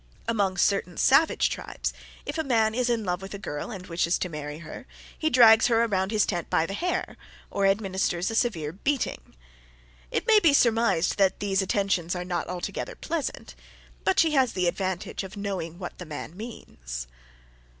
Among 0.27 0.57
certain 0.57 0.97
savage 0.97 1.47
tribes, 1.47 1.93
if 2.25 2.39
a 2.39 2.43
man 2.43 2.73
is 2.73 2.89
in 2.89 3.03
love 3.05 3.21
with 3.21 3.35
a 3.35 3.37
girl 3.37 3.69
and 3.69 3.85
wishes 3.85 4.17
to 4.17 4.29
marry 4.29 4.57
her, 4.65 4.87
he 5.15 5.29
drags 5.29 5.67
her 5.67 5.83
around 5.83 6.09
his 6.09 6.25
tent 6.25 6.49
by 6.49 6.65
the 6.65 6.73
hair 6.73 7.17
or 7.51 7.67
administers 7.67 8.31
a 8.31 8.33
severe 8.35 8.71
beating. 8.71 9.35
It 10.09 10.25
may 10.25 10.39
be 10.39 10.53
surmised 10.53 11.19
that 11.19 11.39
these 11.39 11.61
attentions 11.61 12.15
are 12.15 12.25
not 12.25 12.47
altogether 12.47 12.95
pleasant, 12.95 13.53
but 14.03 14.19
she 14.19 14.31
has 14.31 14.53
the 14.53 14.65
advantage 14.67 15.23
of 15.23 15.37
knowing 15.37 15.77
what 15.77 15.95
the 15.99 16.05
man 16.07 16.35
means. 16.35 17.05